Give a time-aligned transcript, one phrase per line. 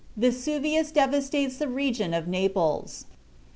[0.17, 3.05] Vesuvius Devastates the Region of Naples.